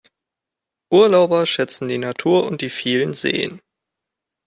Urlauber 0.89 1.45
schätzen 1.45 1.87
die 1.87 1.99
Natur 1.99 2.47
und 2.47 2.61
die 2.61 2.71
vielen 2.71 3.13
Seen. 3.13 3.61